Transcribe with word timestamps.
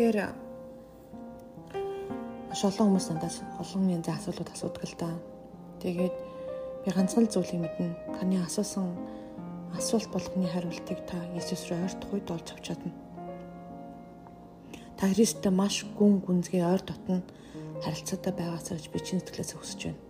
Тэгэхээр 0.00 0.32
маш 2.48 2.60
олон 2.64 2.96
хүмүүс 2.96 3.06
надаас 3.12 3.44
олон 3.60 3.84
янзын 3.92 4.16
асуулууд 4.16 4.48
асуудаг 4.48 4.84
л 4.88 4.96
да. 4.96 5.12
Тэгээд 5.84 6.16
би 6.88 6.88
ганцхан 6.88 7.28
зүйлийг 7.28 7.60
мэднэ. 7.60 8.16
Таны 8.16 8.40
асуусан 8.40 8.96
асуулт 9.76 10.08
болгоны 10.08 10.48
хариултыг 10.48 11.04
та 11.04 11.20
Иесус 11.36 11.68
рүү 11.68 11.84
ойртох 11.84 12.16
үед 12.16 12.32
олж 12.32 12.48
авч 12.48 12.64
чадна. 12.64 12.96
Та 14.96 15.12
Христтэй 15.12 15.52
маш 15.52 15.84
гүн 15.84 16.24
гүнзгий 16.24 16.64
ойр 16.64 16.80
дотно 16.80 17.20
харилцаатай 17.84 18.32
байгаасаа 18.32 18.80
гэж 18.80 18.88
би 18.88 19.04
чин 19.04 19.20
сэтгэлээсээ 19.20 19.60
хүсэж 19.60 19.80
байна. 19.84 20.00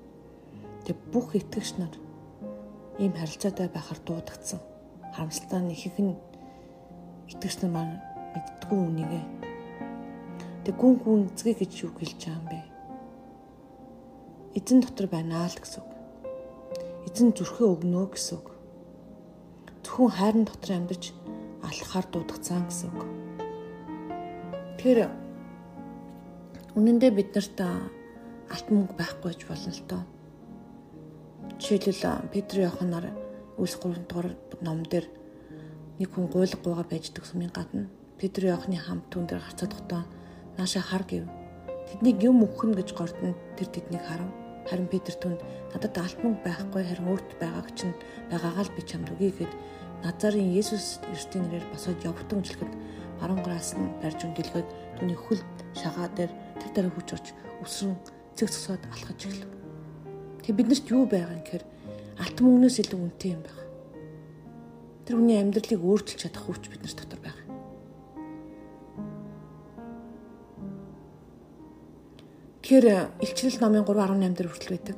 Тэг 0.86 0.96
бүх 1.10 1.34
итгэгч 1.34 1.82
нар 1.82 1.94
ийм 3.02 3.10
харилцаатай 3.18 3.66
байхаар 3.66 3.98
дуудагдсан. 4.06 4.62
Харамсалтай 5.18 5.60
нь 5.66 5.74
ихэнх 5.74 5.98
нь 5.98 6.14
итгэгч 7.34 7.66
нар 7.66 7.74
маань 7.74 7.98
мэддгүй 8.38 8.78
үнийгээ. 8.86 9.39
Тэг 10.70 10.78
гүн 10.78 11.02
гүнзгий 11.02 11.58
гэж 11.58 11.72
юу 11.82 11.90
хэлж 11.98 12.30
байгаа 12.30 12.38
юм 12.38 12.46
бэ? 12.46 12.62
Эзэн 14.54 14.78
дотор 14.86 15.10
байна 15.10 15.42
л 15.50 15.58
гэсэн 15.58 15.82
үг. 15.82 15.90
Эзэн 17.10 17.34
зүрхээ 17.34 17.66
өгнө 17.74 18.06
гэсэн 18.06 18.38
үг. 18.38 18.54
Зөвхөн 19.82 20.14
хайрын 20.14 20.46
дотор 20.46 20.70
амьдарч 20.70 21.10
алхахаар 21.66 22.06
дуудагцсан 22.14 22.70
гэсэн 22.70 22.86
үг. 22.94 23.02
Тэгэхээр 24.78 25.10
үнэндээ 26.78 27.12
бид 27.18 27.34
нарт 27.34 27.58
алт 28.54 28.66
мөнгө 28.70 28.94
байхгүй 28.94 29.34
ч 29.34 29.50
болно 29.50 29.74
л 29.74 29.82
доо. 29.90 30.02
Жишээлбэл 31.58 32.30
Петр 32.30 32.62
Иоханаар 32.62 33.10
үлс 33.58 33.74
3 33.74 34.06
дугаар 34.06 34.38
ном 34.62 34.86
дээр 34.86 35.10
нэг 35.98 36.14
хүн 36.14 36.30
гуйлгуугаа 36.30 36.86
байждаг 36.86 37.26
сумын 37.26 37.50
гадна 37.50 37.90
Петр 38.22 38.46
Иохны 38.46 38.78
хамт 38.78 39.10
түн 39.10 39.26
дээр 39.26 39.42
гарцаад 39.42 39.74
хотоо 39.74 40.06
нааша 40.58 40.80
хар 40.80 41.04
гэв. 41.04 41.28
Тэднийг 41.90 42.22
юм 42.22 42.46
өгөх 42.46 42.74
гэж 42.78 42.94
гордон 42.94 43.34
тэр 43.58 43.68
тэднийг 43.68 44.02
харав. 44.06 44.30
Харин 44.70 44.86
Петр 44.86 45.14
түнд 45.18 45.40
надад 45.74 45.98
алтман 45.98 46.38
байхгүй 46.44 46.82
харин 46.86 47.10
өөрт 47.10 47.30
байгааг 47.42 47.68
чинь 47.74 47.96
байгаагаа 48.30 48.64
л 48.66 48.74
би 48.76 48.82
чамд 48.86 49.10
өгье 49.10 49.34
гэд 49.34 49.52
Назарын 50.00 50.56
Есүс 50.56 51.00
Христийн 51.04 51.44
нэрээр 51.44 51.66
босоод 51.72 52.00
явтан 52.00 52.40
үжилхэд 52.40 52.72
баруунгараас 53.20 53.76
нь 53.76 53.92
барьж 54.00 54.24
өндөөлгөөд 54.24 54.68
түүний 54.96 55.18
хөл 55.18 55.42
шагаа 55.76 56.08
дээр 56.16 56.32
тэр 56.56 56.70
дараа 56.72 56.92
хүч 56.96 57.08
орч 57.12 57.26
өсрөн 57.60 57.96
цэг 58.32 58.48
цогсоод 58.48 58.82
алхаж 58.88 59.20
эхлэв. 59.28 59.50
Тэг 60.40 60.56
биднэрт 60.56 60.88
юу 60.88 61.04
байгаа 61.04 61.36
юм 61.36 61.44
гэхээр 61.44 61.64
алтан 62.16 62.44
мөнгнөөс 62.48 62.76
илүү 62.80 62.96
үнэтэй 62.96 63.30
юм 63.36 63.42
байна. 63.44 63.64
Тэр 65.04 65.14
хүний 65.20 65.36
амьдралыг 65.36 65.80
өөрчилж 65.84 66.20
чадах 66.24 66.44
хүч 66.48 66.64
биднэрт 66.72 66.96
дотор 66.96 67.19
Тэгэхээр 72.70 73.18
илчлэл 73.18 73.58
номын 73.66 73.82
3:18 73.82 74.30
дээр 74.38 74.46
хүртэл 74.46 74.74
байдаг. 74.78 74.96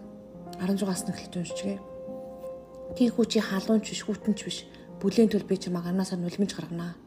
16-аас 0.61 1.09
нь 1.09 1.13
эхэлж 1.17 1.35
уншчихъя. 1.41 1.81
Тийхүү 3.01 3.25
чи 3.33 3.41
халуунч 3.41 3.89
биш, 3.89 4.05
хүтэнч 4.05 4.41
биш. 4.45 4.59
Бүлийн 5.01 5.33
төл 5.33 5.49
би 5.49 5.57
чамаа 5.57 5.81
гарнасаа 5.81 6.21
нулимж 6.21 6.53
гаргана. 6.53 7.01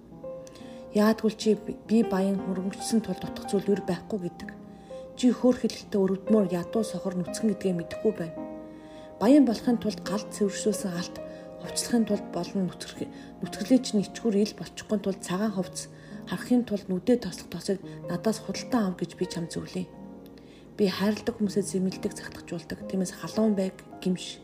Яадгүй 0.97 1.37
чи 1.37 1.53
би 1.61 2.01
баян 2.01 2.41
хөрөнгөчсөн 2.41 3.05
тул 3.05 3.13
дутх 3.13 3.45
зүйл 3.45 3.77
юу 3.77 3.85
байхгүй 3.85 4.19
гэдэг. 4.25 4.49
Чи 5.13 5.29
хөөрхөлтөд 5.37 5.93
өрөвдмөр 5.93 6.49
ядуу 6.49 6.81
сохор 6.81 7.13
нүцгэн 7.13 7.53
гэдгээ 7.53 7.73
мэдэхгүй 7.77 8.13
байна. 8.17 8.33
Баян 9.21 9.45
болохын 9.45 9.77
тулд 9.77 10.01
галт 10.01 10.33
цэвэршүүлсэн 10.33 10.97
алт, 10.97 11.21
хувцлахын 11.61 12.09
тулд 12.09 12.25
болон 12.33 12.73
нүцгэр 12.73 13.05
нүцгэлээ 13.45 13.79
чинь 13.85 14.01
ичгүр 14.01 14.33
ил 14.41 14.57
болчихгүй 14.57 14.97
тулд 14.97 15.21
цагаан 15.21 15.53
хувцс 15.53 15.93
харахын 16.25 16.65
тулд 16.65 16.89
нүдэ 16.89 17.21
тослох 17.21 17.53
тосыг 17.53 17.77
надаас 18.09 18.41
худалдан 18.41 18.89
ав 18.89 18.93
гэж 18.97 19.13
би 19.13 19.29
чам 19.29 19.45
зөвлөе 19.45 20.04
би 20.77 20.91
хайрладаг 20.91 21.39
хүмүүсээ 21.39 21.63
зэмэлдэг 21.63 22.13
цагтгажуулдаг. 22.13 22.83
Тиймээс 22.91 23.15
халуун 23.15 23.55
байг 23.55 23.79
гимш. 24.03 24.43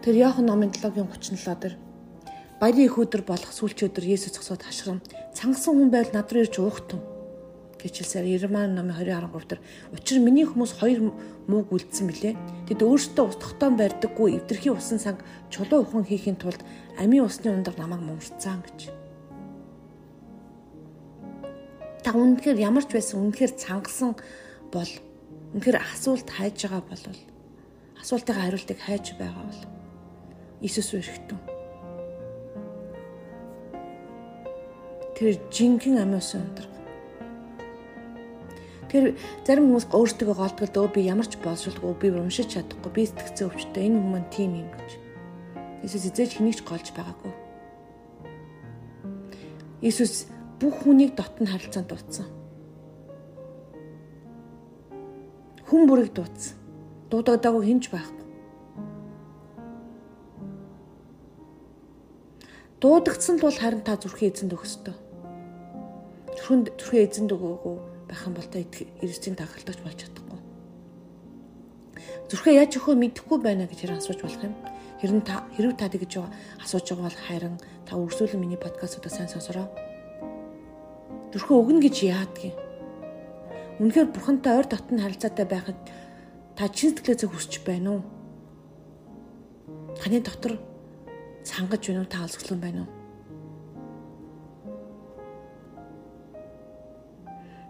Тэр 0.00 0.14
Иохан 0.16 0.46
номын 0.46 0.70
7-гийн 0.72 1.10
37 1.10 1.60
дээр 1.60 1.74
баярын 2.60 2.86
их 2.86 2.96
өдөр 2.96 3.26
болох 3.26 3.50
сүүлч 3.52 3.90
өдөр 3.90 4.06
Есүс 4.06 4.38
зогсоод 4.38 4.62
хашрам 4.62 5.02
цангасан 5.34 5.76
хүн 5.76 5.90
байл 5.90 6.08
над 6.14 6.30
руу 6.30 6.46
ирж 6.46 6.56
уухтун 6.62 7.02
гэж 7.82 8.06
хэлсээр 8.06 8.46
Ирман 8.46 8.78
номын 8.78 8.96
20:13 8.96 9.50
дээр 9.50 9.60
учир 9.92 10.22
миний 10.22 10.46
хүмүүс 10.46 10.78
хоёр 10.78 11.12
мууг 11.50 11.74
үлдсэн 11.74 12.06
билээ. 12.06 12.34
Тэд 12.70 12.80
өөрсдөө 12.86 13.24
ус 13.28 13.36
тогтоон 13.36 13.76
барьдаггүй 13.76 14.38
эвдэрхий 14.38 14.72
усан 14.72 15.02
санг 15.02 15.20
чулуу 15.50 15.82
ухан 15.82 16.06
хийхин 16.06 16.38
тулд 16.38 16.62
амийн 16.96 17.26
усны 17.26 17.50
ундаг 17.50 17.74
намайг 17.76 18.00
мумшцсан 18.00 18.62
гэж. 18.62 19.05
Та 22.06 22.14
үнэхээр 22.14 22.62
ямар 22.62 22.86
ч 22.86 22.94
байсан 22.94 23.18
үнэхээр 23.18 23.58
цангасан 23.58 24.14
бол 24.70 24.92
үнэхээр 25.58 25.82
асуулт 25.82 26.30
хайж 26.30 26.70
байгаа 26.70 26.86
бол 26.86 27.02
асуултын 27.98 28.38
хариултыг 28.38 28.78
хайж 28.78 29.18
байгаа 29.18 29.42
бол 29.42 29.62
Иесус 30.62 30.94
өрхтөн. 30.94 31.36
Тэр 35.18 35.34
жинхэнэ 35.50 36.06
амиус 36.06 36.30
өндөр. 36.38 36.66
Тэр 38.86 39.04
зарим 39.42 39.74
хүмүүс 39.74 39.90
өөртөө 39.90 40.32
голдгол 40.38 40.86
өө 40.86 40.94
би 40.94 41.10
ямар 41.10 41.26
ч 41.26 41.36
боловсруулахгүй 41.42 41.98
би 41.98 42.08
уншиж 42.14 42.54
чадахгүй 42.54 42.92
би 42.94 43.02
сэтгцэн 43.10 43.50
өвчтэй 43.50 43.90
энэ 43.90 43.98
хүмүүс 43.98 44.26
тим 44.30 44.54
юм 44.62 44.70
гэж. 44.70 44.90
Иесус 45.82 46.06
эзэж 46.06 46.38
хэнийг 46.38 46.56
ч 46.56 46.62
голж 46.62 46.86
байгаагүй. 46.94 47.34
Иесус 49.84 50.30
бүх 50.60 50.74
хүнийг 50.82 51.12
дотн 51.16 51.44
харилцаанд 51.44 51.88
дуудсан. 51.92 52.26
Хүн 55.68 55.82
бүрийг 55.84 56.16
дуудсан. 56.16 56.56
Дуудагдаагүй 57.12 57.64
хинч 57.68 57.84
байхгүй. 57.92 58.24
Дуудагдсан 62.80 63.36
бол 63.40 63.52
харин 63.52 63.84
та 63.84 64.00
зүрхийн 64.00 64.32
эзэнд 64.32 64.56
өгөх 64.56 64.64
ёстой. 64.64 64.96
Зүрхэн 66.40 66.72
зүрхийн 66.80 67.04
эзэнд 67.04 67.30
өгөөгүй 67.36 67.76
байх 68.08 68.22
юм 68.24 68.34
бол 68.34 68.48
та 68.48 68.64
эрсдийн 69.04 69.36
тахалдагч 69.36 69.80
болж 69.84 69.98
чадахгүй. 70.00 70.40
Зүрхээ 72.32 72.64
яаж 72.64 72.72
өгөхөө 72.80 72.96
мэдэхгүй 72.96 73.38
байна 73.44 73.68
гэж 73.68 73.78
хэрэг 73.84 74.00
асууж 74.00 74.20
болох 74.24 74.44
юм. 74.44 74.54
Хэрэн 75.04 75.20
та 75.20 75.44
хэрв 75.52 75.76
та 75.76 75.92
тэгж 75.92 76.12
асууж 76.64 76.86
байгаа 76.88 77.06
бол 77.12 77.20
харин 77.28 77.56
та 77.84 77.92
үргэлжлүүлэн 78.00 78.40
миний 78.40 78.60
подкастуудаа 78.60 79.12
сайн 79.12 79.28
сонсороо 79.28 79.68
зүрхөө 81.36 81.56
өгнө 81.60 81.84
гэж 81.84 81.96
яадгийг. 82.08 82.56
Үнэхээр 83.76 84.08
бурхантай 84.08 84.56
ойр 84.56 84.64
дотн 84.72 85.04
харилцаатай 85.04 85.44
байхад 85.44 85.76
та 86.56 86.64
чин 86.72 86.96
сэтгэлээсээ 86.96 87.28
хүсч 87.28 87.60
байна 87.60 88.00
уу? 88.00 88.02
Таны 90.00 90.24
дотор 90.24 90.56
цангаж 91.44 91.84
байна 91.84 92.00
уу? 92.00 92.08
Та 92.08 92.24
алсгалан 92.24 92.60
байна 92.64 92.80
уу? 92.88 92.90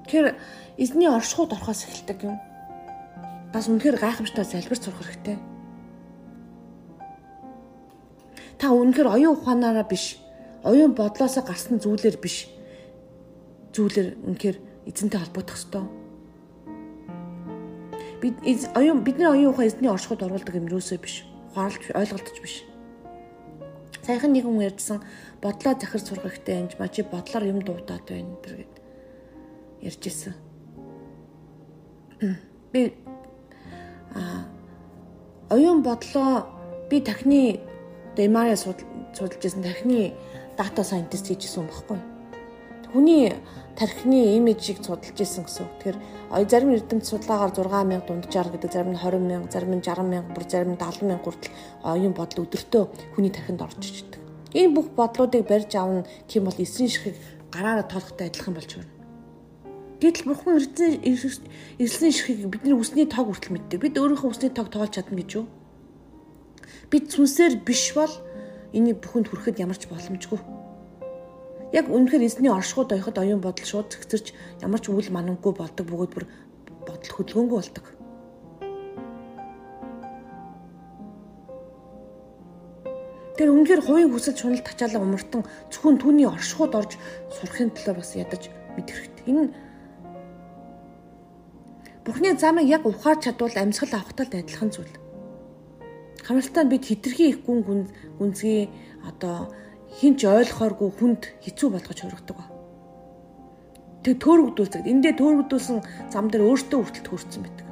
Тэгэхээр 0.07 0.39
эзний 0.79 1.11
оршихуйд 1.11 1.59
орохоос 1.59 1.91
эхэлдэг 1.91 2.23
юм. 2.23 2.39
Бас 3.51 3.67
үнэхээр 3.67 3.99
гайхамшигтай 3.99 4.47
залбир 4.47 4.79
сурах 4.79 5.03
хэрэгтэй. 5.03 5.43
Та 8.63 8.71
үнэхээр 8.71 9.11
оюун 9.11 9.35
ухаанаараа 9.35 9.83
биш, 9.91 10.23
оюун 10.63 10.95
бодлоосоо 10.95 11.43
гарсан 11.43 11.83
зүйлээр 11.83 12.23
биш 12.23 12.55
зүйлэр 13.77 14.09
үнэхээр 14.25 14.57
эзэнтэй 14.89 15.21
холбогдох 15.21 15.61
ёстой. 15.61 15.85
Бид 18.25 18.41
оюун 18.73 19.05
бидний 19.05 19.29
оюун 19.29 19.53
ухаан 19.53 19.69
эзний 19.69 19.93
оршихуйд 19.93 20.25
оруулдаг 20.25 20.55
юм 20.57 20.73
юусоо 20.73 20.97
биш. 20.97 21.29
Ухаарлж 21.53 21.93
ойлголтож 21.93 22.41
биш. 22.41 22.65
Саяхан 24.07 24.33
нэг 24.33 24.49
хүн 24.49 24.65
ярьдсан 24.65 25.05
бодлоо 25.45 25.75
захир 25.77 26.01
хэрэгтэй 26.01 26.57
энэ 26.57 26.79
мачи 26.81 27.03
бодлоор 27.05 27.45
юм 27.45 27.61
дуудаад 27.61 28.09
байна 28.09 28.41
тэр 28.41 28.65
гэд 28.65 28.75
ярьж 29.85 30.03
исэн. 30.09 30.35
Би 32.73 32.97
а 34.17 34.49
оюун 35.51 35.83
бодлоо 35.83 36.49
би 36.89 37.01
тахны 37.01 37.61
Демария 38.17 38.57
судалж 38.57 39.37
байсан 39.43 39.63
тахны 39.63 40.15
дата 40.57 40.83
сайентист 40.83 41.29
хийжсэн 41.29 41.63
юм 41.63 41.69
баггүй. 41.69 42.16
Хүний 42.97 43.29
тархины 43.77 44.41
имижийг 44.41 44.81
судалж 44.81 45.21
исэн 45.21 45.45
гэсэн. 45.45 45.69
Тэгэхээр 45.85 46.49
зарим 46.49 46.73
эрдэмт 46.73 47.05
судалгаагаар 47.05 47.53
6000 47.53 48.09
дунджаар 48.09 48.49
гэдэг 48.49 48.73
зарим 48.73 48.97
нь 48.97 49.01
20000, 49.05 49.53
зарим 49.53 49.77
нь 49.77 49.85
60000, 49.85 50.33
бүр 50.33 50.45
зарим 50.49 50.73
нь 50.73 50.81
70000 50.81 51.21
хүртэл 51.21 51.53
оюун 51.85 52.17
бодол 52.17 52.49
өдөртөө 52.49 52.83
хүний 53.13 53.29
тархинд 53.29 53.61
орж 53.61 53.85
ичдэг. 53.85 54.17
Энэ 54.57 54.73
бүх 54.73 54.97
бодлуудыг 54.97 55.45
барьж 55.45 55.77
авна 55.77 56.09
тийм 56.25 56.49
бол 56.49 56.57
эсрэг 56.57 56.89
шихийг 56.89 57.21
гараараа 57.53 57.85
тоолохтой 57.85 58.33
адилхан 58.33 58.57
болж 58.57 58.71
байна. 58.81 58.93
Гэтэл 60.01 60.25
бурхан 60.25 60.57
эзэн 60.57 62.13
шихийг 62.17 62.49
бидний 62.49 62.73
үсний 62.73 63.05
тог 63.05 63.29
хүртэл 63.29 63.61
мэддэг. 63.61 63.77
Бид 63.77 64.01
өөрийнхөө 64.01 64.33
үсний 64.33 64.49
тог 64.49 64.73
тоолж 64.73 64.97
чадна 64.97 65.21
гэж 65.21 65.31
юу? 65.37 65.45
Бид 66.89 67.13
сүнсээр 67.13 67.61
биш 67.61 67.93
бол 67.93 68.13
энэ 68.73 68.97
бүхэнд 68.97 69.29
хүрэхэд 69.29 69.61
ямар 69.61 69.77
ч 69.77 69.85
боломжгүй. 69.85 70.56
Яг 71.73 71.91
үнэхээр 71.91 72.27
эзний 72.27 72.53
оршихуд 72.53 72.93
ойход 72.95 73.19
оюун 73.19 73.43
бодол 73.43 73.67
шууд 73.67 73.91
зэгцэрч 73.91 74.31
ямар 74.63 74.79
ч 74.79 74.91
үйл 74.91 75.11
манангүй 75.11 75.53
болдог 75.57 75.87
бөгөөд 75.91 76.13
бүр 76.15 76.25
бодол 76.87 77.13
хөдөлгөөнгүй 77.15 77.59
болдог. 77.59 77.87
Тэр 83.37 83.53
үнэхээр 83.53 83.83
хувийн 83.85 84.11
хүсэл 84.15 84.39
шунал 84.39 84.65
тачаалаа 84.65 85.03
умартан 85.03 85.43
зөвхөн 85.69 86.01
түүний 86.01 86.25
оршихуд 86.25 86.73
орж 86.73 86.97
сурахын 87.37 87.75
төлөө 87.75 87.95
бас 88.01 88.17
ядаж 88.17 88.49
мэдэх 88.79 88.97
хэрэгтэй. 88.97 89.25
Энэ 89.29 89.53
Бурхны 92.07 92.39
замыг 92.39 92.71
яг 92.71 92.87
ухаар 92.87 93.19
чадвал 93.19 93.51
амьсгал 93.51 93.99
авахтал 93.99 94.31
адилхан 94.31 94.71
зүйл. 94.71 94.95
Хамралтай 96.23 96.65
бид 96.65 96.87
хитрхи 96.87 97.35
их 97.35 97.43
гүн 97.43 97.91
гүнзгий 98.19 98.71
одоо 99.03 99.51
хинч 99.95 100.21
ойлгохооргүй 100.27 100.91
хүнд 100.99 101.23
хэцүү 101.45 101.69
болгож 101.71 101.99
хүргэдэг 102.03 102.37
ба. 102.37 102.47
Тэг 104.03 104.23
төөрөгдүүлдэг. 104.23 104.83
Эндээ 104.87 105.15
төөрөгдүүлсэн 105.19 105.79
зам 106.13 106.31
дээр 106.31 106.47
өөртөө 106.47 106.79
хүртэл 106.79 107.07
төрсэн 107.07 107.43
байдаг. 107.43 107.67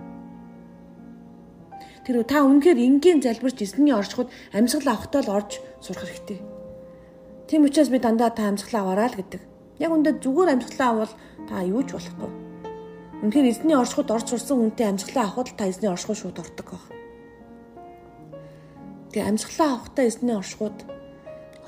Тэр 2.05 2.20
та 2.26 2.44
үнэхээр 2.44 2.78
энгийн 2.78 3.22
залбирч 3.25 3.64
эзний 3.64 3.94
оршиход 3.94 4.28
амьсгал 4.52 4.93
авахтаа 4.93 5.22
л 5.25 5.34
орж 5.40 5.62
сурах 5.81 6.05
хэрэгтэй. 6.05 6.40
Тийм 7.49 7.64
учраас 7.64 7.88
би 7.88 7.99
дандаа 8.02 8.28
та 8.28 8.50
амьсгалаа 8.50 8.82
аваарай 8.82 9.08
л 9.08 9.19
гэдэг. 9.20 9.43
Яг 9.81 9.90
үндэ 9.93 10.20
зүгээр 10.20 10.52
амьсгалаа 10.52 10.90
авал 10.93 11.12
та 11.49 11.64
юу 11.64 11.81
ч 11.87 11.96
болохгүй. 11.96 12.31
Үнэхээр 13.25 13.49
эзний 13.49 13.76
оршиход 13.76 14.12
орж 14.12 14.26
сурсан 14.28 14.60
хүнтэй 14.60 14.87
амьсгалаа 14.90 15.32
авахд 15.32 15.56
та 15.56 15.64
эзний 15.64 15.88
оршихуд 15.88 16.19
шууд 16.20 16.38
ордог 16.44 16.67
баг. 16.76 16.84
Тэгээ 19.14 19.28
амьсгалаа 19.31 19.69
авахтаа 19.72 20.05
эзний 20.05 20.37
оршихуд 20.37 20.76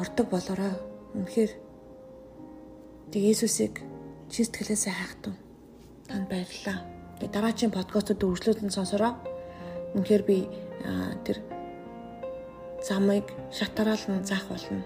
ордог 0.01 0.27
болорой. 0.29 0.75
Үнэхээр 1.15 1.53
тэг 3.13 3.23
Есүсийг 3.23 3.81
чин 4.29 4.45
сэтгэлээсээ 4.45 4.95
хайхтун. 4.95 5.37
Танд 6.09 6.29
баярлалаа. 6.29 6.85
Тэгээ 7.19 7.33
дараагийн 7.33 7.73
подкастууд 7.73 8.21
үргэлжлүүлэн 8.21 8.73
сонсороо. 8.75 9.17
Үнэхээр 9.97 10.23
би 10.29 10.39
тэр 11.25 11.41
замыг 12.85 13.27
шатараал 13.51 14.05
нь 14.11 14.27
заах 14.27 14.47
болно. 14.53 14.85